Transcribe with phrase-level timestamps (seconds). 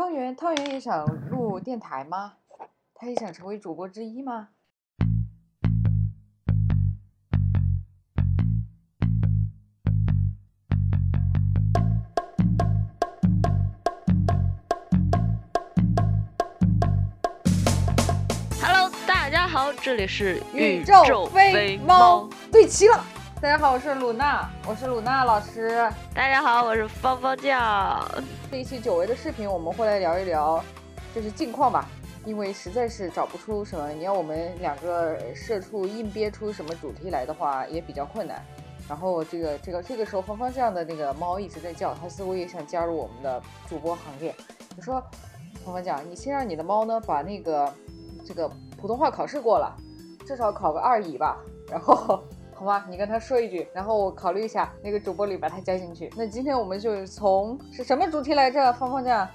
[0.00, 2.32] 汤圆，汤圆也想录电台吗？
[2.94, 4.48] 他也想成为主播之一吗
[18.62, 23.04] ？Hello，大家好，这里是宇宙飞猫对齐了。
[23.42, 25.90] 大家好，我是鲁娜，我是鲁娜老师。
[26.14, 28.06] 大家好，我是芳芳酱。
[28.50, 30.62] 这一期久违的视频，我们会来聊一聊，
[31.14, 31.88] 就是近况吧。
[32.26, 38.44] 因为实在是找不出什么，你要我们两个社畜硬憋出什么主题来的话，也比较困难。
[38.86, 44.34] 然后这个这个这个时候，芳芳酱的那个猫一直在叫，它似乎也想加入我们的主播行列。
[44.76, 45.02] 你说，
[45.64, 47.72] 芳芳酱，你先让你的猫呢把那个
[48.22, 48.46] 这个
[48.78, 49.74] 普通话考试过了，
[50.26, 51.38] 至少考个二乙吧。
[51.70, 52.22] 然后，
[52.60, 56.12] 好吧，你跟他说一句，然后我考虑一下那个主播里把他加进去。
[56.14, 58.70] 那今天我们就从是什么主题来着？
[58.74, 59.26] 芳芳酱，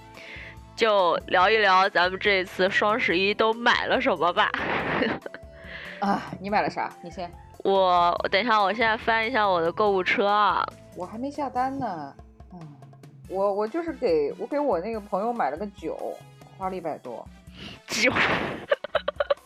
[0.76, 4.52] 就聊一聊咱们这次双十一都买了什么吧。
[6.02, 6.88] 啊，你买了啥？
[7.02, 7.27] 你先，
[7.64, 10.64] 我等一下，我现在翻一下我的购物车啊。
[10.96, 12.14] 我还没下单呢。
[12.54, 12.60] 嗯，
[13.27, 16.14] 我我就是给我给我那个朋友买了个酒，
[16.60, 17.27] 花了一百多。
[17.88, 18.12] 酒，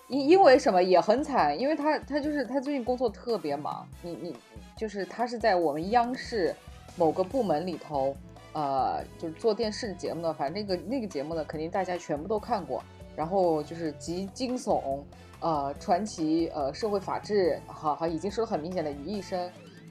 [0.10, 4.36] 因因为什么也很惨，因为他他就是他最近工作特别忙，你你
[4.76, 6.54] 就是他是在我们央视
[6.96, 8.16] 某个部门里头，
[8.54, 12.84] 呃，就是做电视节目的，反正那个那个节目呢，肯定大家全部都看过，
[13.16, 15.00] 然后就是集惊悚、
[15.42, 19.40] 呃传奇、呃社会法治，好好已经说的很明显的于一身，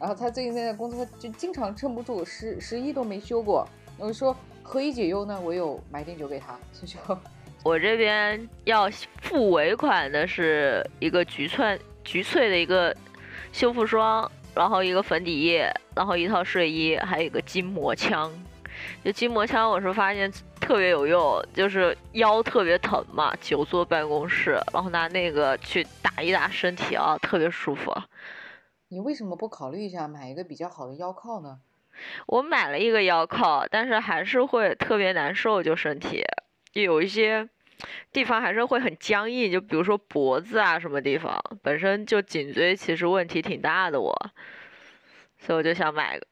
[0.00, 3.64] 然后他最近在工作就经常撑不住，十十一都没休过，
[3.96, 5.40] 我说何以解忧呢？
[5.42, 7.18] 唯有买点酒给他，所以就。
[7.64, 8.88] 我这边要
[9.20, 12.96] 付尾款的是一个橘翠橘翠的一个
[13.52, 18.32] 修复霜，然后一个粉底液，然后一套睡衣，还有一个筋膜枪。
[19.04, 27.92] 就筋膜枪，我是发现特别有用，就是腰特别疼嘛，久坐办公室，然后拿那个去打一打身体啊，特别舒服。
[28.88, 31.58] 你为什么不考虑一下买一个比较好的腰靠呢？
[32.26, 37.48] 我买了一个腰靠，但是还是会特别难受，就身体就有一些
[38.12, 44.12] 地方还是会很僵硬，就比如说脖子啊什么地方，本身就颈椎其实问题挺大的我，
[45.38, 46.26] 所以我就想买个。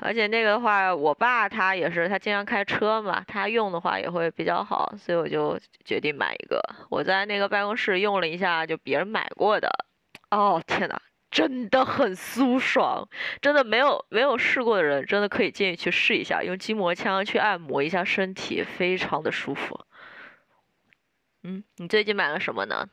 [0.00, 6.60] 而且那个的话，我爸他也是，他经常开车嘛，他用的话也会比较好，所以我就决定买一个。
[6.90, 9.70] 我在那个办公室用了一下，就别人买过的，
[10.30, 11.00] 哦天呐，
[11.34, 13.08] 真的很舒爽，
[13.42, 19.80] 真的没有没有试过的人，真的可以建议去试一下，用筋膜枪去按摩一下身体，非常的舒服。
[21.42, 22.88] 嗯，你最近买了什么呢？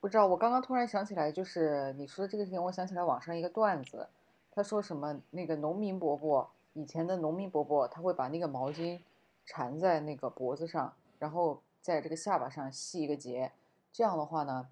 [0.00, 4.06] 不知道，我刚刚突然想起来，就是你说的这个事情，我想起来网上一个段子，
[4.54, 9.00] 他说什么那个农民伯伯，以前的农民伯伯，他会把那个毛巾
[9.46, 13.50] 缠在那个脖子上，然后在这个下巴上系一个结，
[13.90, 14.68] 这样的话呢，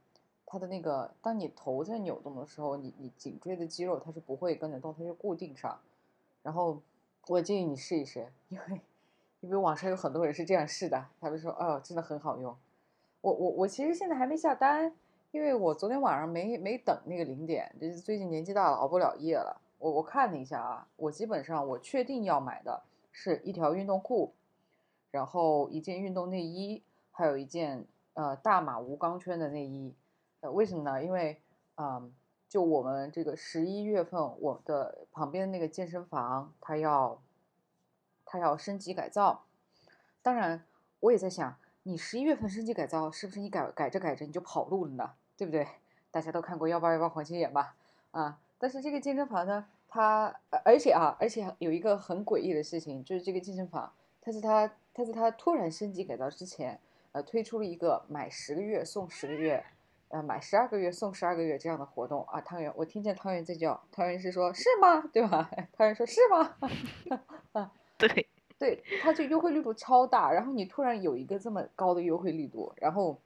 [0.52, 5.78] 它的那个当你头在扭动的时候，你你颈椎的肌肉它是不会跟着动，它就固定上。
[6.42, 6.82] 然后
[7.28, 8.80] 我建议你试一试，因为
[9.42, 12.52] 因为网上有很多人是这样试的，他们说哦，真的很好用。
[13.20, 14.92] 我我我其实现在还没下单，
[15.30, 19.60] 因为我昨天晚上没没等那个零点，就是最近年纪大了熬不了夜了。
[19.78, 22.82] 我我看了一下啊，我基本上我确定要买的
[23.12, 24.32] 是一条运动裤，
[25.12, 26.82] 然后一件运动内衣，
[27.12, 29.94] 还有一件呃大码无钢圈的内衣。
[30.40, 31.02] 呃，为什么呢？
[31.02, 31.40] 因为
[31.76, 32.12] 嗯，
[32.48, 37.22] 就我们这个十一月份，我的旁边那个健身房它要
[38.24, 39.44] 它要升级改造，
[40.22, 40.64] 当然
[41.00, 41.56] 我也在想。
[41.82, 45.14] 你十一月份升级改造，是不是你改改着改着你就跑路了呢？
[45.34, 45.66] 对不对？
[46.10, 47.74] 大家都看过幺八幺八黄金眼吧？
[48.10, 53.90] 啊，但是这个健身房呢，它而且啊，而且有一个很诡异的事情，就是这个健身房，
[54.20, 56.78] 它是它它是它突然升级改造之前，
[57.12, 59.64] 呃，推出了一个买十个月送十个月，
[60.10, 62.40] 呃，买十二个月送十二个月这样的活动啊。
[62.40, 65.00] 汤圆，我听见汤圆在叫，汤圆是说，是吗？
[65.12, 65.50] 对吧？
[65.72, 66.56] 汤圆说，是吗？
[67.52, 68.26] 啊， 对。
[68.58, 73.18] 对，他就优惠力度超大，然后你突然有一个这么高的优惠力度，然后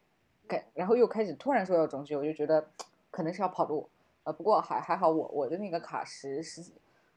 [0.46, 2.64] 改，然后又开始突然说要终止，我就觉得
[3.10, 3.88] 可能是要跑路，
[4.22, 6.62] 呃，不过还还好我我的那个卡十十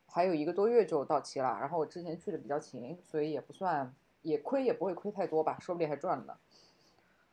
[0.08, 3.94] 还有一个多月就到期了，然后我之前去的比较勤，所以也不算
[4.24, 6.36] 也亏也不会亏太多吧，说不定还赚了呢，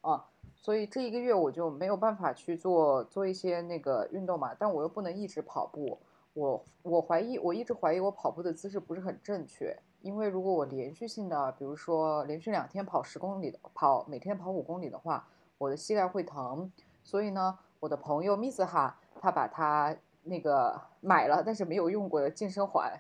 [0.05, 0.25] 啊，
[0.55, 5.99] 所以这一个月我就没有办法去做做一些那个运动嘛，但我又不能一直跑步，
[6.35, 9.75] 我我怀疑我一直怀疑我跑步的姿势不是很正确。
[10.03, 16.71] 因为如果我连续性的，比如说连续两天跑十公里的跑，每天跑五公里的话，我的膝盖会疼。
[17.03, 22.93] 所以呢，我的朋友 Miss 哈，他把他那个买了但是没有用过的健身环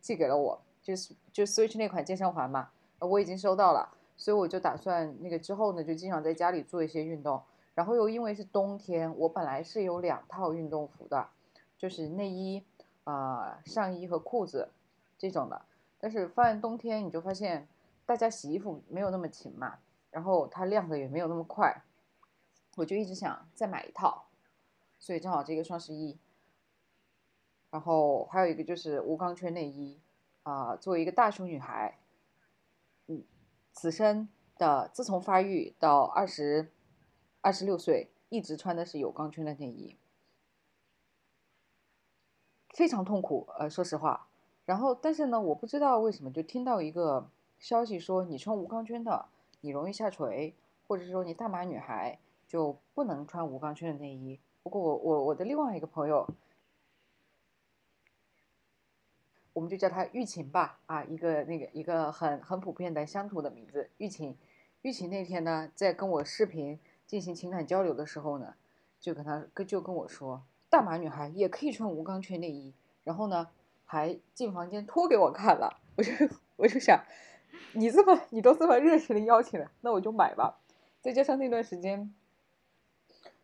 [0.00, 2.68] 寄给了我，就是就 Switch 那款健身环嘛，
[3.00, 3.88] 我已经收到了。
[4.16, 7.42] 所以我就打算那个之后呢，就经常在家里做一些运动。
[7.74, 11.28] 然后又因为是冬天，我本来是有两套运动服的，
[11.78, 12.62] 就是内衣
[13.04, 14.68] 啊、上衣和裤子
[15.16, 15.62] 这种的。
[15.98, 17.66] 但是发现冬天，你就发现
[18.04, 19.78] 大家洗衣服没有那么勤嘛，
[20.10, 21.82] 然后它晾的也没有那么快，
[22.76, 24.26] 我就一直想再买一套，
[24.98, 26.18] 所以正好这个双十一。
[27.70, 29.98] 然后还有一个就是无钢圈内衣，
[30.42, 31.96] 啊、作为一个大胸女孩，
[33.06, 33.24] 嗯，
[33.72, 34.28] 此生
[34.58, 36.70] 的自从发育到二十
[37.40, 39.96] 二十六岁，一直穿的是有钢圈的内衣，
[42.70, 44.28] 非常痛苦，呃，说实话。
[44.64, 47.28] 然后，但是呢，我不知道为什么就听到一个
[47.58, 49.26] 消息说，你穿无钢圈的，
[49.60, 50.54] 你容易下垂，
[50.86, 54.38] 或者是说你大码女孩就不能穿无钢圈的内衣。
[54.62, 56.28] 不过我我我的另外一个朋友，
[59.52, 64.36] 我们就叫她玉琴吧，啊，一个那个一个很很普遍的乡土的名字，玉琴。
[64.82, 68.54] 玉琴那天呢，在跟我视频进行情感交流的时候呢，
[68.98, 73.48] 就跟她跟就跟我说，大码女孩也可以穿无钢圈内衣，然后呢，
[73.84, 75.78] 还进房间脱给我看了。
[75.94, 76.10] 我就
[76.56, 77.04] 我就想，
[77.74, 80.58] 你这么你都这么热情的邀请了，那我就买吧。
[81.00, 82.12] 再加上那段时间，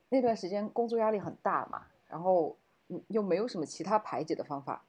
[0.08, 2.56] 那段时间工作压力很大嘛，然后
[3.08, 4.82] 又没有什么其他排解的方法，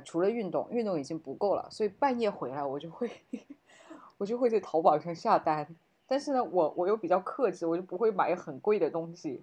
[0.00, 3.10] 除了运动，运动已经不够了，所以半夜回来我就会
[4.18, 5.76] 我就会在淘宝上下单。
[6.06, 9.42] 但是呢，我我又比较克制，我就不会买很贵的东西，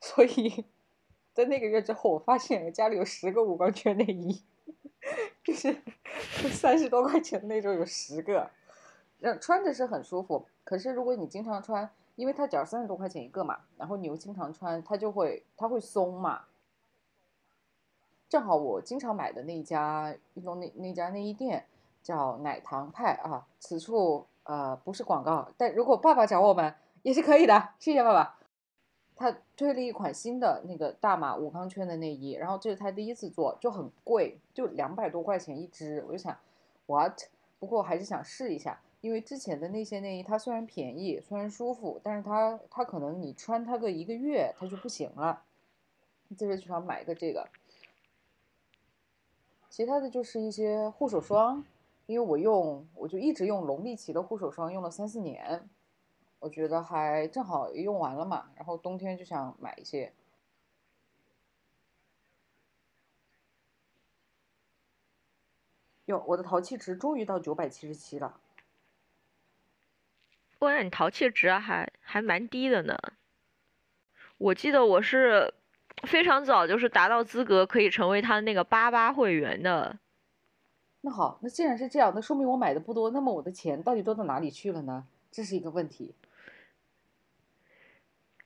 [0.00, 0.64] 所以
[1.34, 4.40] 在那个月之后，我发现家里有十个无钢圈内衣，
[5.42, 5.76] 就是
[6.50, 8.48] 三十多块钱那种有十个，
[9.18, 10.46] 让穿着是很舒服。
[10.62, 16.42] 可是如果你经常穿，因为它只要三十多块钱一个嘛，然后你又经常穿，它就会它会松嘛。
[18.28, 21.64] 正好我经常买的那家运动那那家内衣店
[22.02, 28.38] 叫奶糖派啊，此处呃不是广告，但如果爸爸找我们也是可以的，谢谢爸爸。
[29.18, 36.04] 他推了一款新的那个大码无钢圈的内衣，然后这是他第一次做，就很贵，就两百多块钱一只。
[36.06, 36.36] 我就想
[36.84, 37.18] ，what？
[37.58, 45.42] 不过还是想试一下，因为之前的那些内衣它虽然便宜，虽然舒服，但是它它可能你穿它个一个月它就不行了。
[46.36, 47.48] 这次就想买个这个，
[49.76, 51.62] 其他的就是一些护手霜，
[52.06, 55.68] 因为我用我就一直用龙力奇的护手霜，用了三四年，
[56.38, 60.14] 我觉得还正好用完了嘛，然后冬天就想买一些。
[66.06, 68.40] 哟，我的淘气值终于到九百七十七了。
[70.60, 72.96] 哇，你淘气值还还蛮低的呢。
[74.38, 75.52] 我记得我是
[76.02, 79.98] 非常早就是达到资格可以成为他那个八八会员的。
[81.00, 85.06] 那好，那既然是这样，那说明我买的不多，那么我的钱到底都到哪里去了呢？
[85.30, 86.14] 这是一个问题。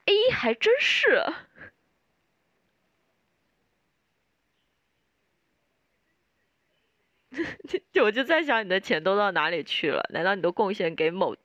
[0.05, 1.23] 哎，还真是。
[7.93, 10.05] 就我就在想你的钱都到哪里去了？
[10.11, 11.35] 难道你都贡献给某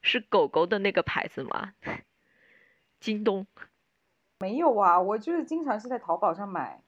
[0.00, 1.74] 是狗狗的那个牌子吗？
[3.00, 3.46] 京东？
[4.42, 6.82] 没有啊，我就是经常是在淘宝上买，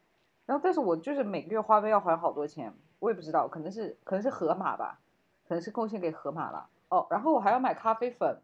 [0.45, 4.99] 然后但是我就是每个月花呗要还好多钱，我也不知道，可能是可能是盒马吧，
[5.47, 6.69] 可能是贡献给盒马了。
[6.89, 8.41] 哦，然后我还要买咖啡粉，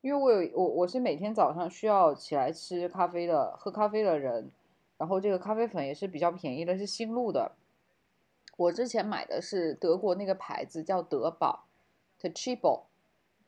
[0.00, 4.48] 因为我有我我是每天早上需要起来吃咖啡的，喝咖啡的人，
[4.96, 7.50] 然后这个咖啡粉也是比较便宜的，是新露的。
[8.56, 11.64] 我之前买的是德国那个牌子叫德宝
[12.16, 12.86] t e c h i b o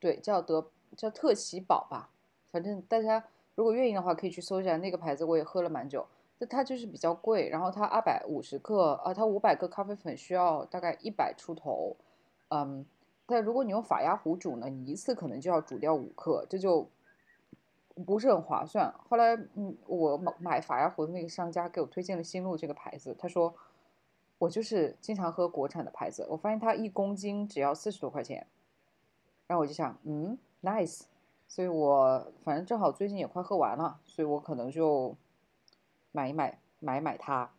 [0.01, 2.11] 对，叫德叫特喜宝吧，
[2.51, 6.07] 反正大家如果愿意的话可以去搜一下那个牌子，我也喝了蛮久。
[6.39, 11.97] 就它就是比较贵，然后它二百五十克，啊，它五百克咖啡粉需要大概一百出头，
[12.49, 12.85] 嗯，
[13.27, 16.89] 但如果你用法压壶煮呢，你一次可能就要煮掉五克，这就
[18.05, 18.93] 不是很划算。
[19.09, 23.55] 后来，嗯，我买买法压壶的那个商家给我推荐了新路这个牌子，他说。
[24.39, 28.45] 我就是经常喝国产的牌子，我发现它一公斤只要四十多块钱，
[29.47, 31.03] 然后我就想，嗯，nice，
[31.55, 35.15] 所以我反正正好最近也快喝完了，所以我可能就
[36.11, 37.51] 买一买，买一买它。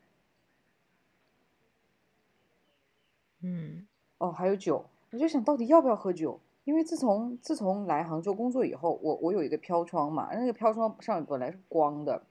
[3.41, 3.85] 嗯，
[4.17, 12.23] 哦，还有酒，我就想到底要不要喝酒，因为自从自从来杭州工作以后，我我有一个飘窗嘛，那个飘窗上本来是光的。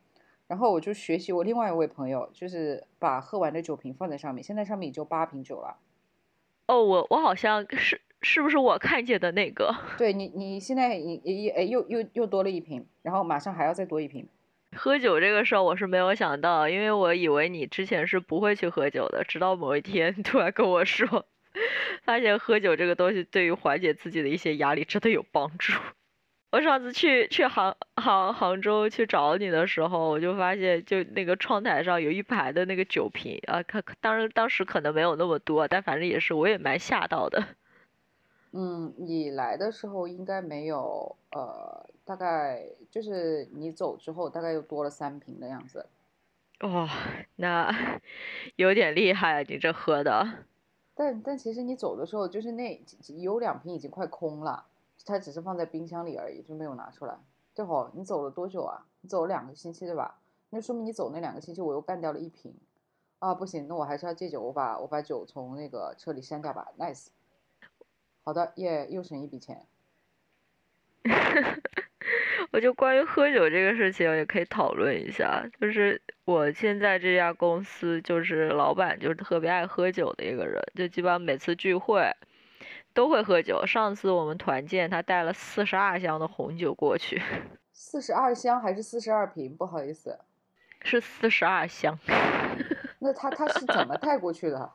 [0.48, 5.78] 然后我就学习我另外一位朋友，就是把喝完的酒瓶放在上面，现在上面也就八瓶酒了。
[6.66, 9.74] 哦，我我好像是是不是我看见的那个？
[9.98, 14.26] 对你，你现在也也哎又又又多了一瓶，然后马上还要再多一瓶。
[14.74, 21.26] 喝酒这个事儿我是没有想到，因为我以为你之前是不会去喝酒的，直到某一天突然跟我说
[22.04, 25.74] 发现喝酒这个东西对于缓解自己的一些压力真的有帮助。
[26.52, 37.42] 我上次去去杭杭杭州去找你的时候，我就发现就那个窗台上有一排的那个酒瓶啊，可当然当时可能没有那么多，但反正也是我也蛮吓到的。
[38.52, 45.86] 嗯，你来的时候应该没有，呃，大概就是你走之后大概又多了三瓶的样子。
[46.60, 46.88] 哇，
[47.36, 47.70] 那
[48.56, 50.44] 有点厉害啊，你这喝的。
[50.94, 52.80] 但但其实你走的时候，就是那
[53.18, 54.66] 有两瓶已经快空了。
[55.04, 57.18] 它只是放在冰箱里而已，就没有拿出来。
[57.54, 58.86] 正好你走了多久啊？
[59.00, 60.20] 你走了两个星期对吧？
[60.50, 62.54] 那说明你走那两个星期，我又干掉了一瓶。
[63.18, 64.40] 啊，不行，那我还是要戒酒。
[64.40, 66.70] 我把我把酒从那个车里删掉吧。
[66.78, 67.08] Nice。
[68.22, 69.66] 好的，耶，又省一笔钱。
[72.52, 75.44] 我就关于喝酒这个事情也可以讨论一下。
[75.60, 82.12] 就是我现在这家公司，就是老板就是特别爱喝酒的一个人，就基本上每次聚会。
[82.94, 83.64] 都会喝酒。
[83.66, 87.22] 上次我们团建，他带了四十二箱的红酒过去。
[87.72, 89.56] 四十二箱还是四十二瓶？
[89.56, 90.18] 不好意思，
[90.82, 91.98] 是四十二箱。
[93.00, 94.70] 那他他是怎么带过去的？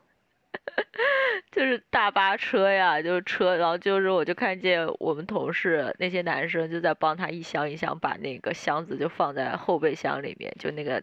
[1.50, 11.02] 就是大巴车呀，就是车，然后就是我就看见我们同事那些男生就在帮他一箱一箱把那个箱子就放在后备箱里面，就那个。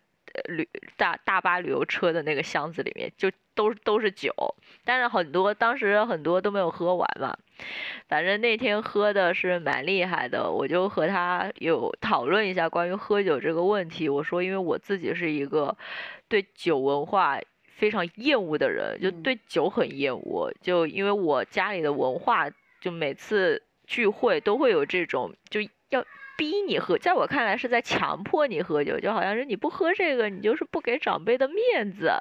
[0.50, 0.68] 旅
[0.98, 4.34] 大大巴旅游车的那个箱子里面就都都是酒，
[4.84, 7.38] 但是很多当时很多都没有喝完嘛。
[8.10, 14.10] 反正那天喝的是蛮厉害的，我就和他有讨论一下关于喝酒这个问题。
[14.10, 15.78] 我说，因为我自己是一个
[16.28, 17.40] 对酒文化
[17.76, 20.52] 非常厌恶的人，就对酒很厌恶。
[20.62, 22.50] 就因为我家里的文化，
[22.82, 26.06] 就每次聚会都会有这种就要。
[26.38, 32.12] 逼你喝，在我看来是在强迫你喝酒，就好像是你不喝这个，你就是不给长辈的面子。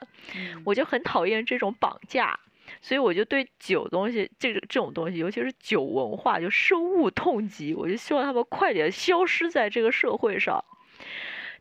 [0.64, 2.38] 我就很讨厌这种绑架，
[2.80, 7.74] 所以我就对酒东西，这个这种东西，尤其是酒文化，就深恶痛疾。
[7.74, 10.64] 我就希望他们快点消失在这个社会上。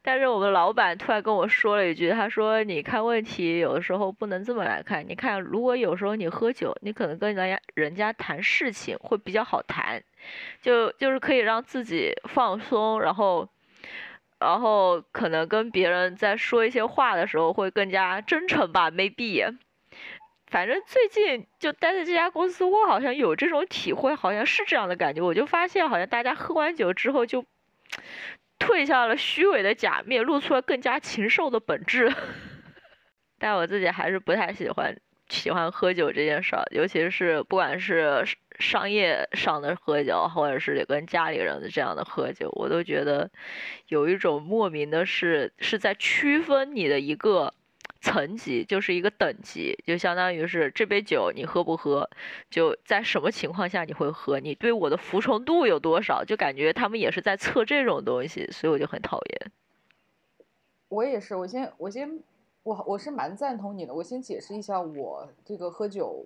[0.04, 10.04] 但是我们老板突然跟我说了一句，他说：“你看问题有的时候不能这么来看，你看如果有时候你喝酒，你可能跟人家人家谈事情会比较好谈。”
[10.62, 13.50] 就就是可以让自己放松，然后，
[14.40, 19.58] 然后可能跟别人在说一些话的时候会更加真诚吧，maybe。
[20.48, 25.22] 反正最近就待在这家公司，我好像有这种体会，好像是这样的感觉。
[25.22, 27.44] 我就发现，好像大家喝完酒之后就
[28.66, 32.14] 褪下了虚伪的假面，露出了更加禽兽的本质。
[33.38, 34.96] 但我自己还是不太喜欢
[35.28, 38.26] 喜欢喝酒这件事儿，尤其是不管是。
[38.60, 43.28] 商业上的喝酒，或者是跟家里人的这样的喝酒，我都觉得
[43.88, 47.52] 有一种莫名的是是在区分你的一个
[48.04, 52.10] 层级，就是一个等级，就相当于是这杯酒你喝不喝，
[52.50, 59.52] 就在什么情况下你会喝，你对我的服从度有多少，就感觉他们也是在测这种东西，所以我就很讨厌。
[60.90, 62.22] 我也是，我先我先
[62.64, 66.26] 我我是蛮赞同你的，我先解释一下我这个喝酒。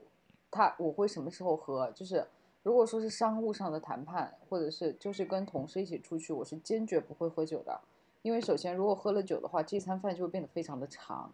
[0.49, 1.91] 他我会什么时候喝？
[1.91, 2.25] 就是
[2.63, 7.79] 如果说是商务上的谈判，或者是就是跟同事一起出去，我是坚决不会喝酒的。
[8.21, 11.31] 因为首先，如果喝了酒的话，这餐饭就会变得非常的长，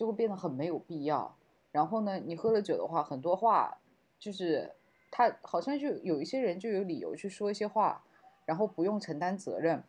[0.00, 1.36] 就会变得很没有必要。
[1.72, 3.76] 然后呢，你喝了酒的话，很多话
[4.18, 4.74] 就是
[5.10, 8.02] 他好像就有一些人就有理由去说一些话，
[8.46, 9.84] 然后不用承担责任。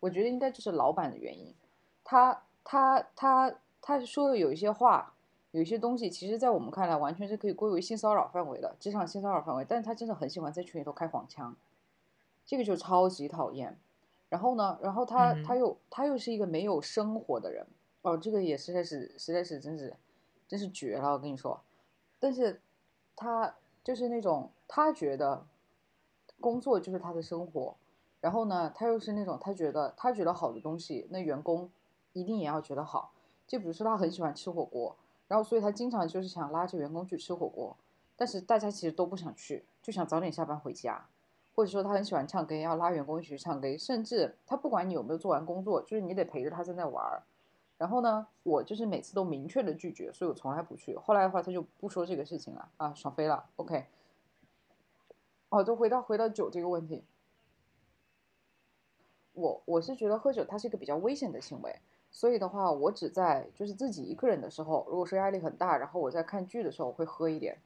[0.00, 1.54] 我觉得应该就是老板的原因，
[2.02, 5.12] 他他他他说的有一些话，
[5.50, 9.66] 有一些东西，其实在我们看来完全是可以归为性骚扰范围的，职场性骚扰范围。
[9.68, 11.54] 但是他真的很喜欢在群里头开黄腔，
[12.44, 13.78] 这个就超级讨厌。
[14.28, 17.66] 然后呢，然后他他又他又是一个没有生活的人，
[18.02, 19.94] 哦，这个也实在是实在是真是
[20.48, 21.60] 真是绝了，我跟你说。
[22.18, 22.60] 但是
[23.14, 25.46] 他就是那种他觉得
[26.40, 27.76] 工作就是他的生活。
[28.22, 31.68] 然后呢，他又是那种他觉得他觉得好的东西，那员工
[32.12, 33.12] 一定也要觉得好。
[33.48, 34.96] 就比如说他很喜欢吃火锅，
[35.26, 37.76] 然后所以他经常就是想拉着员工去吃火锅，
[38.16, 41.04] 但是大家其实都不想去，就想早点下班回家。
[41.54, 47.22] 或者说他很喜欢唱歌，要拉员工一起去唱歌，甚至他不管你有没有做完工作，就是你得陪着他在那玩儿。
[47.78, 50.96] 然后呢，我就是每次都明确的拒绝，所以我从来不去。
[50.96, 53.44] 后来的话，他就不说这个事情了啊，爽飞了。
[53.56, 53.86] OK，
[55.48, 57.04] 哦，就回到回到酒这个问题。
[59.32, 61.80] 我我是觉得喝酒它是一个比较危险的行为，
[62.10, 67.58] 所以的话，我只在就是自己一个人的时候，如果说压力很大，然后我在看剧的时候，我会喝一点。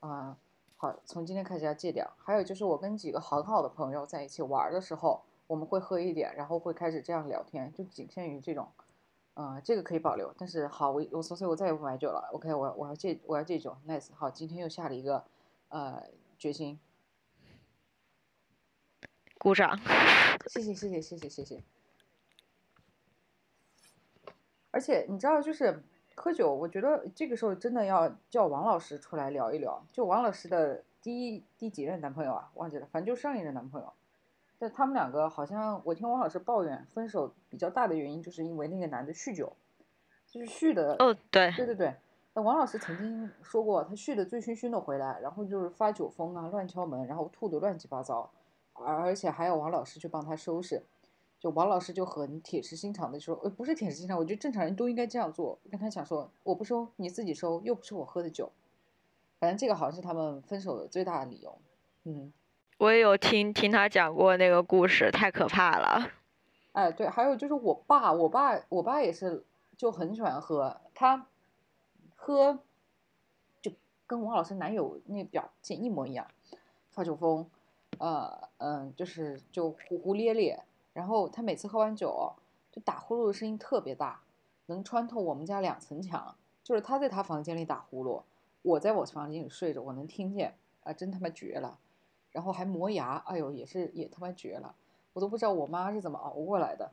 [0.00, 0.36] 啊，
[0.76, 2.12] 好，从今天开始要戒掉。
[2.18, 8.68] 还有就是我跟几个很好的朋友在一起玩的时候，我们会喝一点，然后会开始这样聊天，就仅限于这种。
[9.36, 12.30] 嗯，这个可以保留，但是好，我我所以，我再也不买酒了。
[12.32, 14.10] OK，我我要戒我要戒酒，nice。
[14.14, 15.24] 好，今天又下了一个
[15.70, 16.00] 呃
[16.38, 16.78] 决心，
[19.38, 19.76] 鼓掌。
[20.46, 21.62] 谢谢谢谢谢谢谢谢。
[24.70, 25.82] 而且你知道，就是
[26.16, 29.84] 喝酒，我觉得这个时候真的要叫王老师出来聊一聊。
[29.92, 33.92] 就王老师的第一第几任男朋友啊，忘记了，反正就上一任男朋友。
[34.58, 39.52] 但他们两个好像，我听王老师抱怨，分手比较大的原因就是因为那个男的酗酒，
[40.26, 40.94] 就是酗的。
[41.00, 41.94] 哦，对，对对对。
[42.34, 48.30] 那王老师曾经说过，他酗的醉醺醺的回来，然后就是发酒疯啊，乱敲门，然后吐的乱七八糟，
[48.72, 50.82] 而而且还有王老师去帮他收拾。
[51.44, 55.58] 就王老师就很铁石心肠的说，呃，不是铁石心肠，我觉得正常人都应该这样做。
[55.70, 58.50] 跟他讲说，我不收，你自己收，又不是我喝的酒。
[59.38, 61.58] 反正这个好像是他们分手的最大的理由。
[62.04, 62.32] 嗯。
[62.78, 66.12] 我也有听听他讲过那个故事，太可怕了。
[66.72, 69.44] 哎，对，还有就是我爸，我爸，我爸也是，
[69.76, 71.26] 就很喜欢喝，他
[72.16, 72.58] 喝
[73.60, 73.70] 就
[74.06, 76.26] 跟王老师男友那表现一模一样，
[76.90, 77.46] 发酒疯，
[77.98, 82.32] 呃，嗯，就是就胡胡咧咧，然后他每次喝完酒
[82.72, 84.22] 就打呼噜的声音特别大，
[84.66, 88.22] 能穿透我们家两层墙，就是他在他房间里打呼噜，
[88.62, 91.78] 我在我房间里睡着，我能听见，啊，真他妈绝了。
[92.32, 94.74] 然后还磨牙，哎呦，也是也他妈绝了，
[95.12, 96.90] 我都不知道我妈是怎么熬过来的。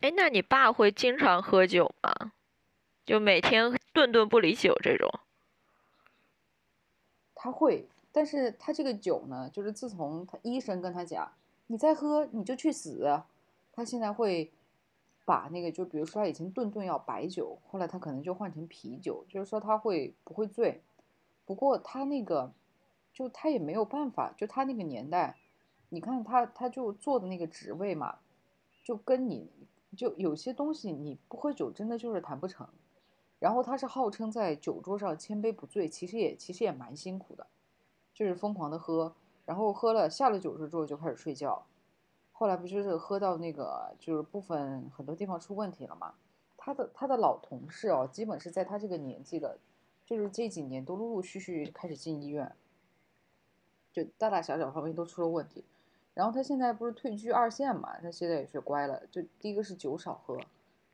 [0.00, 2.32] 哎，那你爸会经常喝酒吗？
[3.04, 5.10] 就每天顿顿不离酒这种？
[7.34, 11.32] 他会，但是他这个酒呢，就是自从他医生跟他讲，
[11.72, 13.22] 你再喝你就去死，
[13.72, 14.52] 他现在会
[15.24, 20.82] 把那个，就比如说他以前顿顿要白酒，后来他可能就换成啤酒，就是说他会不会醉？
[21.46, 22.52] 不过他那个。
[23.14, 25.36] 就他也没有办法，就他那个年代，
[25.90, 28.16] 你看他，他就做的那个职位嘛，
[28.82, 29.50] 就跟你
[29.94, 32.66] 就有些东西你不喝酒真的就是谈不成。
[33.38, 37.46] 然后他是号称在酒桌上千杯不醉，其实也其实也蛮辛苦的，
[38.14, 41.64] 就是疯狂的喝，然后喝了下了酒之后就开始睡觉，
[42.32, 46.14] 后来不就是喝到那个就是部分很多地方出问题了嘛？
[46.56, 49.58] 他的他的老同事哦，基本是在他这个年纪的，
[50.06, 52.54] 就是这几年都陆陆续续开始进医院。
[53.92, 55.64] 就大大小小方面都出了问题，
[56.14, 57.98] 然后他现在不是退居二线嘛？
[58.00, 60.38] 他现在也学乖了，就第一个是酒少喝，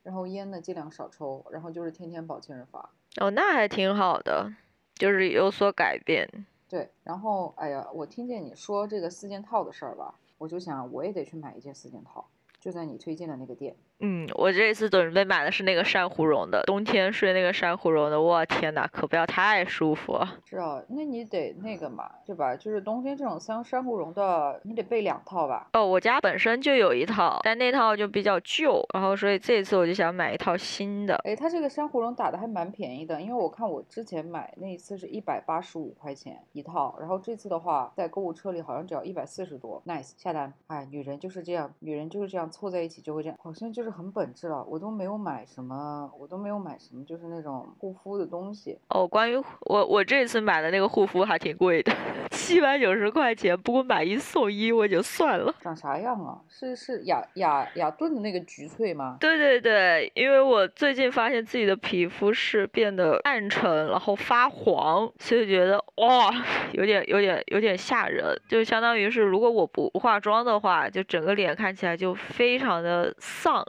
[0.02, 2.90] 然后烟呢尽量少抽，然后就是天天保健日法。
[3.20, 4.52] 哦，那还挺好的，
[4.94, 6.46] 就是有所改变。
[6.68, 12.28] 对，然后哎呀，我听见你说这个四件套的事儿吧，我就想我也得去买一件四件套，
[12.60, 13.74] 就在你推荐的那个店。
[14.00, 20.16] 嗯，我这次准备买的是那个珊瑚绒的，冬天睡那个珊瑚绒的，我天呐，可不要太舒服。
[20.44, 22.54] 是啊，那你得那个嘛，对吧？
[22.54, 25.68] 就是冬天这种像珊瑚绒的，你得备两套吧？
[25.72, 31.16] 哦，我家本身就有一套，但那套就比较旧，然后所以这次我就想买一套新的。
[31.24, 40.52] 哎，它这个珊瑚绒打的还蛮便宜的，因为我看我之前买那一次是一百八十五块钱一套，然后这次的话在购物车里好像只要一百四十多，nice 下单。
[40.68, 44.64] 哎，女人就是这样，女人就是这样凑在一起就会这样，好像就是很本质了。
[44.64, 48.78] 我都没有买什么，我都没有买什么，就是那种护肤的东西。
[48.88, 51.92] 哦，关于我我这次买的那个护肤还挺贵的，
[52.30, 53.58] 七百九十块钱。
[53.60, 55.54] 不过买一送一我就算了。
[55.60, 56.38] 长啥样啊？
[56.48, 59.16] 是是雅雅雅顿的那个橘翠吗？
[59.20, 66.30] 对对对，因为我最近发现自己的皮肤是变得暗沉，然后发黄，所以觉得哇，
[66.72, 68.36] 有点有点有点吓人。
[68.48, 73.64] 就相当于是如果我不化妆的话，就整个脸看起来就非常的丧。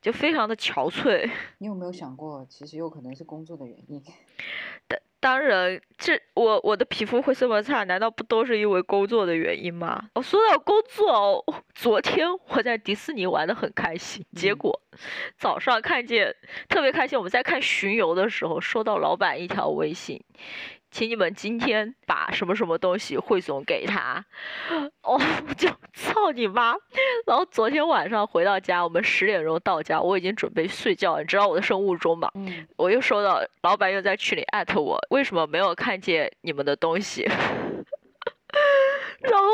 [0.00, 1.30] 就非常的憔悴。
[1.58, 4.02] 你有没有想过，其实有可能是工作的原因？
[4.88, 10.10] 当当然，这我我的皮肤会这么差，难道不都是因为工作的原因吗？
[10.14, 11.44] 哦，说到工作，
[11.76, 14.82] 昨天我在迪士尼玩的很开心，结果
[15.38, 16.34] 早上看见
[16.68, 20.20] 特别开心，我们在看巡游的时候收到老板一条微信。
[20.92, 24.22] 请你们今天把什么什么东西汇总给他，
[25.02, 25.18] 哦，
[25.56, 26.74] 就操你妈！
[27.26, 31.18] 然后昨天晚上回到家，我们十点钟到家，我已经准备睡觉。
[31.18, 32.30] 你知道我的生物钟吗？
[32.34, 32.68] 嗯。
[32.76, 37.22] 我又收到老板又在群里艾特我，为什么没有看见你们的东西？
[39.22, 39.48] 然后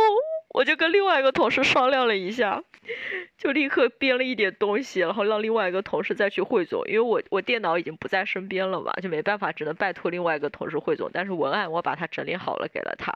[0.58, 2.64] 我就跟另外一个同事商量了一下。
[3.36, 11.08] 就立刻编了一点东西，然后让另外一个同事再去汇总，因为我我电脑已经不在身边了嘛，就没办法，只能拜托另外一个同事汇总。
[11.12, 13.14] 但是文案我把它整理好了给了他，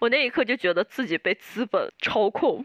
[0.00, 2.64] 我那一刻就觉得自己被资本操控。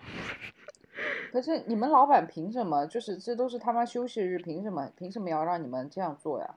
[1.31, 2.87] 可是你们老板凭什么？
[2.87, 4.89] 就是这都是他妈休息日，凭什么？
[4.97, 6.55] 凭什么要让你们这样做呀？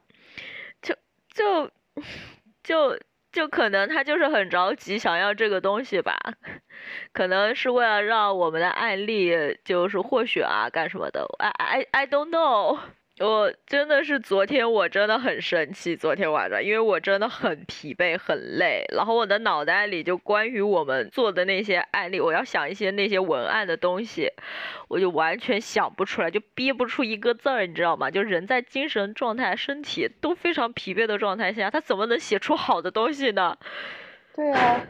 [0.81, 0.95] 就
[1.31, 1.69] 就
[2.63, 2.99] 就
[3.31, 6.17] 就可能他就是很着急想要这个东西吧，
[7.13, 9.31] 可能是为了让我们的案例
[9.63, 12.79] 就是获选啊干什么的，I I I don't know。
[13.19, 15.95] 我真的是昨天，我真的很生气。
[15.95, 24.31] 昨天晚上，因为我真的很疲惫、很累，然后我的脑袋里就关于我们做的那些案例，我要想一些那些文案的东西，
[24.87, 28.09] 我就完全想不出来，就憋不出一个字儿，你知道吗？
[28.09, 33.57] 就人在精神状态、身体都非常疲惫的状态下，他怎么能写出好的东西呢？
[34.33, 34.81] 对啊。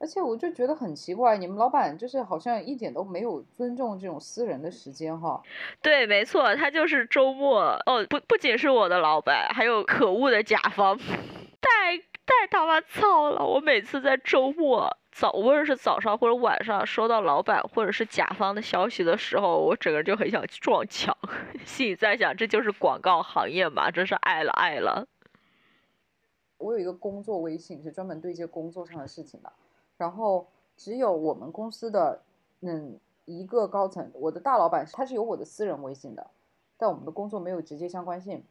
[0.00, 5.42] 而且我就觉得很奇怪，你们老板就是好像一点都没有尊重这种私人的时间哈。
[5.82, 10.96] 对，没错，他就是周末哦，不不仅是我的老板，还有可恶的甲方，
[11.60, 13.44] 太太他妈操了！
[13.44, 21.16] 我每次在周末早，无论是早上或者晚上收到老板或者是甲方的消息的时候，我整个人就很想撞墙，
[21.66, 25.08] 心里在想，这就是广告行业嘛，真是爱了爱了。
[26.58, 29.52] 我有一个工作微信，是专门对接工作上的事情的。
[29.98, 32.22] 然后只有我们公司的
[32.60, 36.30] 嗯一个高层，我的大老板他是有我的私人微信的，
[36.78, 38.42] 但我们的工作没有直接相关性，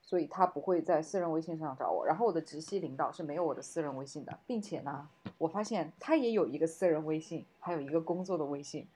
[0.00, 2.06] 所以他不会在私人微信上找我。
[2.06, 8.88] 然后我的直系领导是没有我的私人微信的，并且呢，我发现他也有一个私人微信，还有一个工作的微信。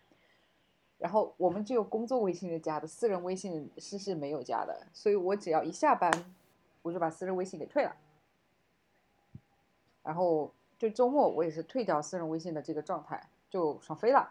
[0.98, 6.10] 然后我们只有工作微信是加的，私人微信是是没有加的，所以我只要一下班，
[6.82, 7.96] 我就把私人微信给退了，
[10.04, 10.52] 然后。
[10.80, 14.30] 就周末我也是退掉私人微信的这个状态，就爽飞了。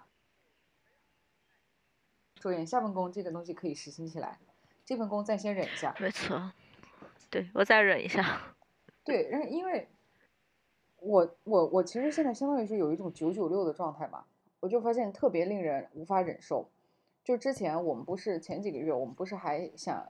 [2.40, 4.40] 祝愿，下份工这个东西可以实行起来，
[4.84, 5.96] 这份工再先忍一下。
[6.00, 6.52] 没错，
[7.30, 8.56] 对我再忍一下。
[9.04, 9.88] 对，然后因为，
[11.02, 14.26] 我我我其实现在相当于是有一种九九六的状态嘛，
[14.60, 16.68] 我就发现特别令人无法忍受。
[17.24, 20.04] 就之前我们不是前几个月，我们不是还想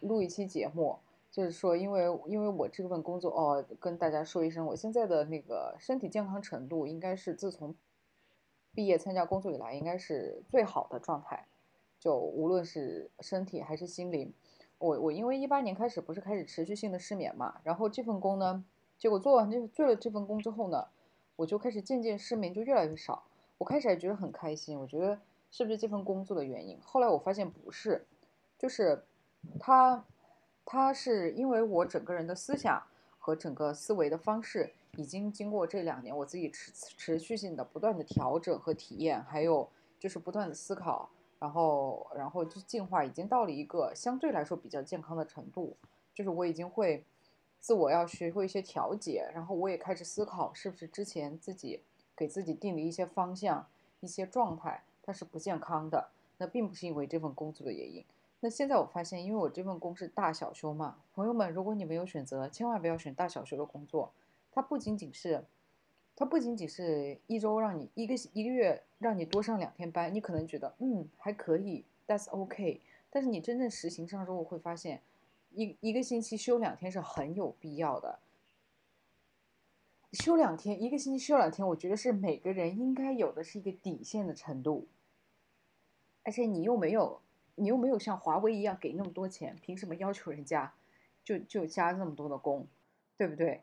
[0.00, 0.98] 录一期节目。
[1.34, 7.74] 就是说，因为因为我这份工作哦，跟大家说一声，我现在的那个身体健康程度应该是自从
[8.72, 11.48] 毕业参加工作以来，应该是最好的状态。
[11.98, 14.32] 就无论是身体还是心灵，
[14.78, 18.64] 我我因为一八年开始不是开始持续性的失眠嘛，然后这份工呢，
[18.96, 20.86] 结果做完这做了这份工之后呢，
[21.34, 23.24] 我就开始渐渐失眠就越来越少。
[23.58, 25.18] 我开始还觉得很开心，我觉得
[25.50, 26.78] 是不是这份工作的原因？
[26.80, 28.06] 后来我发现不是，
[28.56, 29.02] 就是
[29.58, 30.04] 他。
[30.66, 32.82] 他是因为我整个人的思想
[33.18, 45.76] 和整个思维的方式，已经经过这两年我自己持持续性的不断的调整和体验，还有就是不断的思考，然后然后就进化，已经到了一个相对来说比较健康的程度。
[46.14, 47.04] 就是我已经会
[47.58, 51.80] 自我要学会一些调节，然后我也开始思考，是不是之前自己
[52.16, 53.66] 给自己定的一些方向、
[54.00, 56.08] 一些状态，它是不健康的。
[56.38, 58.04] 那并不是因为这份工作的原因。
[58.44, 64.12] 那现在我发现，因为我这份工是大小休嘛，朋友们，如果你没有选择，千万不要选大小休的工作。
[64.52, 65.42] 它不仅仅是，
[66.14, 72.82] 它不仅仅是一周让你一个一个月让你多上两天班，你可能觉得嗯还可以，That's OK。
[73.08, 75.00] 但是你真正实行上之后，会发现
[75.54, 78.18] 一一个星期休两天是很有必要的。
[80.12, 84.86] 休两天，一个星期休两天，我觉得是每个人应该有的是一个底线的程度。
[86.24, 87.22] 而且你又没有。
[87.56, 90.72] 你又没有像华为一样给那么多钱，凭什么要求人家
[91.22, 92.66] 就就加那么多的工，
[93.16, 93.62] 对不对？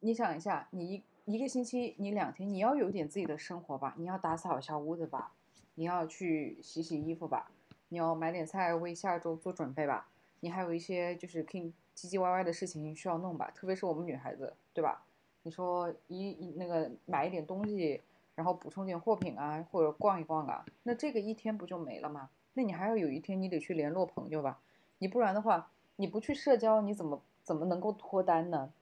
[0.00, 3.94] 你想一下，你一一个星期你两天，你要有点自己的生活吧？
[3.96, 5.32] 你要打扫一下屋子吧？
[5.74, 7.50] 你要去洗洗衣服吧？
[7.88, 10.08] 你要买点菜为下周做准备吧？
[10.40, 13.50] 你还有一些就是可以唧唧歪歪的事情需要弄吧？
[13.54, 15.04] 特别是我们女孩子，对吧？
[15.44, 18.00] 你说一一那个买一点东西，
[18.34, 22.30] 然后补充点货品啊，或者逛一逛啊，那这个一天不就没了吗？
[22.54, 24.60] 那你还要有一天你得去联络朋友吧，
[24.98, 28.72] 你不然的话，你不去社交，你怎么怎么能够脱单呢？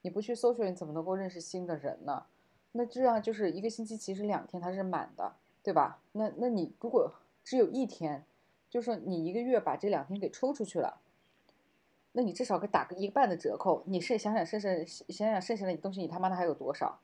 [0.00, 2.24] 你不去搜索，你怎么能够认识新的人呢？
[2.72, 6.00] 那这样就是一个星期其实两天它是满的，对吧？
[6.12, 7.12] 那那你如果
[7.44, 8.24] 只有一天，
[8.70, 11.00] 就是你一个月把这两天给抽出去了，
[12.12, 13.82] 那你至少给打个一半的折扣。
[13.86, 17.00] 你是想想剩下想想剩下的东西，你他妈的还有多少？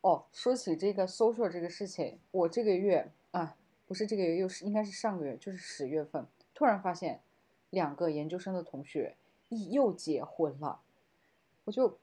[0.00, 3.56] 哦，说起这个搜索这个事情，我这个月啊。
[3.86, 7.20] 不是这个月，又是应该是上个月，就是十月份，突然发现
[7.70, 9.14] 两个研究生的同学
[9.70, 10.80] 又结婚了，
[11.64, 11.98] 我就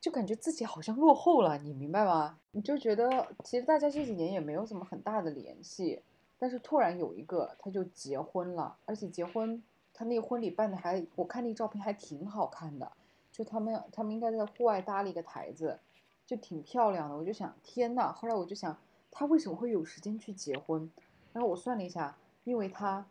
[0.00, 2.38] 就感觉自己好像落后了，你明白吗？
[2.52, 6.02] 你就觉得其实大家这几年也没有什么很大的联系，
[6.38, 9.60] 但是突然有一个他就结婚了，而且结婚
[9.92, 12.92] 他那个婚礼办的还，我看那个照片还挺好看的，
[13.32, 15.80] 就他们他们应该在户外搭了一个台子，
[16.24, 18.78] 就挺漂亮的，我就想天呐，后来我就想
[19.10, 20.88] 他为什么会有时间去结婚？
[21.34, 23.04] 然后我算了一下，因为他，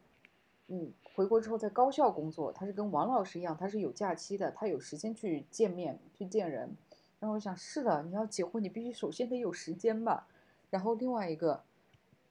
[0.68, 6.76] 嗯，回国之后在高校工作，他是跟王老师一样，他是有假期的，他有时间去见面去见人。
[7.20, 10.28] 然后我想是的，你要结婚，你必须首先得有时间吧。
[10.70, 11.62] 然后另外一个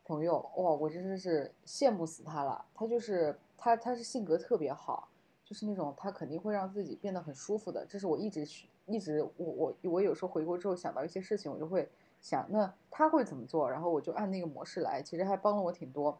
[0.04, 2.64] 朋友，哇，我真的是羡慕死他了。
[2.74, 5.08] 他就是他，他是性格特别好，
[5.44, 7.84] 就是那种他肯定会让自己变得很舒服的。
[7.86, 11.88] 这是我一直去一直我我我有时候回国之后想到一些事情，我就会
[12.22, 13.70] 想，那他会怎么做？
[13.70, 16.18] 然后我就按那个模式来，其实还帮了我挺多。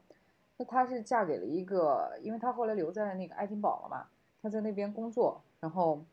[0.59, 4.09] 那她是嫁给了一个，因为她后来留在那个爱丁堡了嘛，
[4.43, 6.05] 她在那边工作，然后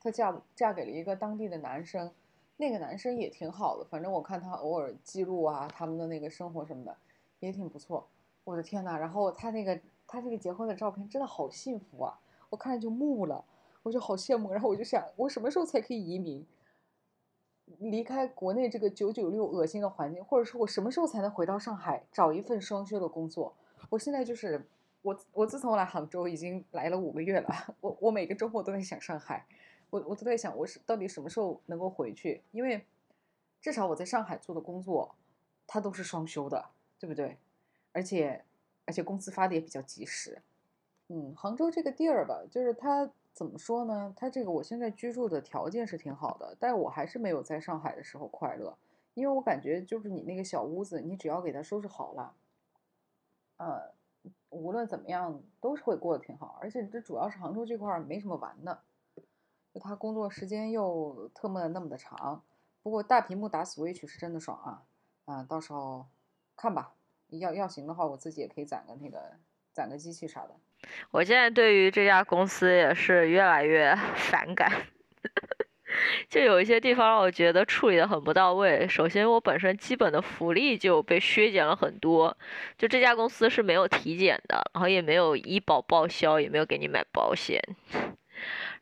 [0.00, 2.10] 她嫁嫁给了一个当地的男生，
[2.56, 6.96] 那个男生也挺好的，反正我看他偶尔记录啊，他们的那个生活什么的
[7.40, 8.06] 也挺不错。
[8.44, 13.44] 我的天呐，然后他那个他这个结婚的照片真的好幸福啊，我看着就木了，
[13.82, 16.46] 我就好羡慕，然后我就想，我什么时候才可以移民？
[17.78, 23.54] 离开国内这个九九六恶心的环境，或者说，我什么时候才能回到上海找一份双休的工作？
[23.90, 24.64] 我现在就是
[25.02, 27.48] 我，我自从来杭州已经来了五个月了，
[27.80, 29.46] 我我每个周末都在想上海，
[29.90, 32.42] 我我都在想我是到底什么时候能够回去？
[32.52, 32.86] 因为
[33.60, 35.14] 至少我在上海做的工作，
[35.66, 36.66] 它都是双休的，
[36.98, 37.36] 对不对？
[37.92, 38.44] 而且
[38.84, 40.40] 而且工资发的也比较及时。
[41.08, 43.10] 嗯，杭州这个地儿吧，就是它。
[43.36, 44.14] 怎么说呢？
[44.16, 48.74] 他这个我现在居住的条件是挺好的，但我还是没有在上海的时候快乐，
[49.12, 52.34] 因为我感觉就是你那个小屋子，你只要给它收拾好了，
[53.58, 53.92] 呃，
[54.48, 56.58] 无论怎么样都是会过得挺好。
[56.62, 58.80] 而且这主要是杭州这块儿没什么玩的，
[59.74, 62.42] 就他工作时间又特么那么的长。
[62.82, 64.86] 不过大屏幕打 Switch 是真的爽啊！
[65.26, 66.06] 啊，到时候
[66.56, 66.94] 看吧，
[67.28, 69.36] 要要行的话，我自己也可以攒个那个
[69.74, 70.54] 攒个机器啥的。
[71.10, 74.70] 我现在对于这家公司也是越来越反感，
[76.28, 78.86] 就有一些地方让我觉得处理的很不到位。
[78.88, 82.36] 首先，我本身基本的福利就被削减了很多，
[82.76, 87.62] 就这家公司是没有体检的，然后也没有医保报销，也没有给你买保险，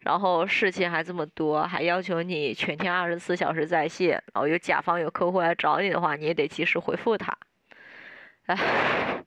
[0.00, 7.36] 然后事情还这么多，还要求你全天二十四小时在线，然后有甲方有客户来找你的话，你也得及时回复他。
[8.46, 9.24] 哎，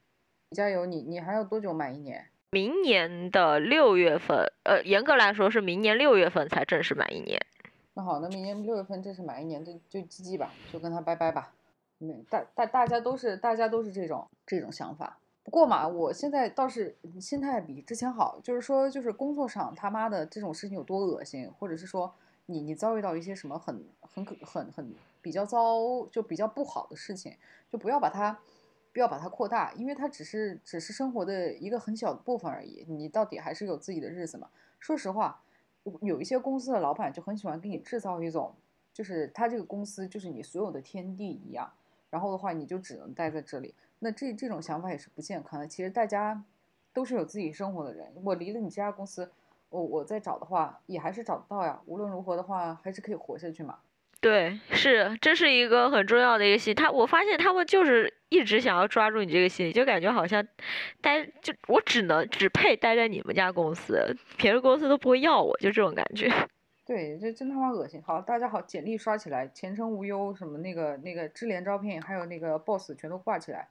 [0.52, 0.86] 加油！
[0.86, 2.28] 你你还要多久满一年？
[2.58, 7.40] 明年的六月份，呃，严格来说是明年六月份才正式满一年。
[7.94, 11.54] 那好，那明年六月份正式满一年，就就 GG 吧，就跟他拜拜吧。
[12.00, 15.20] 嗯，大大大家都是大家都是这种这种想法。
[15.44, 22.12] 不过嘛，我现在倒是心态比之前好，就是说，就是工作上他妈的这种事情有多恶心，或者是说
[22.48, 27.36] 你你遭遇到一些什么很很很很比较糟就比较不好的事情，
[27.72, 28.40] 就不要把它。
[28.98, 32.84] 不要把它扩大，因为它只是只是生活的一个很小的部分而已。
[32.88, 34.50] 你到底还是有自己的日子嘛？
[34.80, 35.40] 说实话，
[36.02, 38.56] 有一些公司的老板就很喜欢给你制造一种，
[38.92, 41.72] 就是他这个公司就是你所有的天地一样。
[42.10, 43.76] 然后的话，你就只能待在这里。
[44.00, 45.68] 那这这种想法也是不健康的。
[45.68, 46.44] 其实大家
[46.92, 48.12] 都是有自己生活的人。
[48.24, 49.32] 我离了你这家公司，
[49.70, 51.80] 我我再找的话也还是找得到呀。
[51.86, 53.78] 无论如何的话，还是可以活下去嘛。
[54.20, 56.74] 对，是，这是一个很重要的一个戏。
[56.74, 60.46] 他，我发现他们就是一直想要抓住你这个心理，就感觉好像
[61.02, 66.30] 待就我只能只配待在你们家公司，别的公司都不会要我，就这种感觉。
[66.86, 68.02] 对，这真他妈恶心。
[68.02, 73.68] 好，大家好，简历刷起来，前程无忧，什么那个那个智联招聘，还有那个 boss 全都挂起来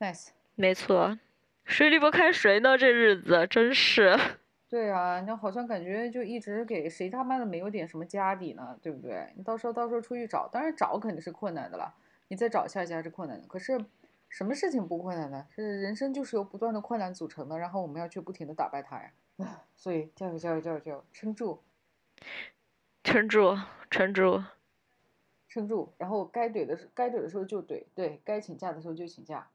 [0.00, 0.28] ，nice。
[0.56, 1.16] 没错，
[1.64, 2.76] 谁离不开谁呢？
[2.76, 4.18] 这日子真是。
[4.68, 9.26] 对啊，那好像感觉就一直给谁他妈的没有点什么家底呢，对不对？
[9.36, 11.94] 你到时候到时候出去找，当然找肯定是困难的了，
[12.28, 13.46] 你再找下一家是困难的。
[13.46, 13.84] 可是
[14.28, 15.46] 什么事情不困难呢？
[15.50, 19.12] 是人生就是由不断的困难组成的，然后我们要去不停的打败它呀。
[19.76, 21.60] 所以加油加油加油加油，撑住，
[23.04, 23.56] 撑住
[23.90, 24.42] 撑住
[25.48, 29.48] 撑住，然后该怼的时该怼的时候就怼，对该请假的时候就请假。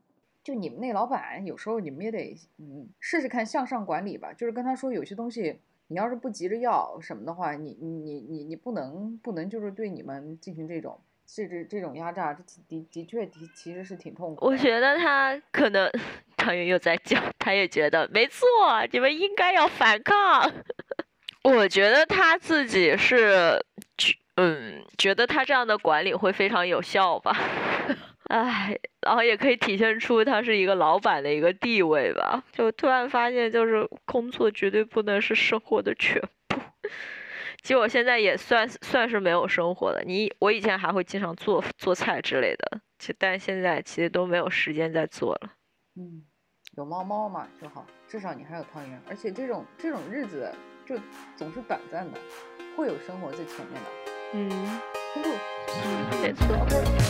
[0.43, 4.33] 就你们那老板，有时候你们也得嗯试试看向上管理吧。
[4.33, 14.45] 就是跟他说，有些东西你要是不急着要什么的话，你你你你不能不能就是对你们进行这种这这这种压榨，这的的确的其实是挺痛苦。
[14.45, 15.91] 我觉得他可能
[16.37, 18.47] 唐云又在叫，他也觉得没错，
[18.91, 20.51] 你们应该要反抗。
[21.43, 23.59] 我觉得他自己是
[24.35, 27.35] 嗯觉得他这样的管理会非常有效吧。
[28.29, 32.43] 唉，然后也可以体现出他是一个老板的一个地位吧。
[32.51, 36.59] 就突然发现，就是工作绝对不能是生活的全部。
[37.63, 40.03] 其实我现在也算算是没有生活的。
[40.05, 45.51] 你我以前还会经常做做菜之类的，其但现在其实都没有时间再做了。
[45.95, 46.25] 嗯，
[46.75, 49.01] 有猫猫嘛就好，至少你还有汤圆。
[49.07, 50.53] 而且这种这种日子
[50.85, 50.97] 就
[51.37, 52.19] 总是短暂的，
[52.75, 53.89] 会有生活在前面的。
[54.33, 54.81] 嗯，
[56.21, 57.02] 没错。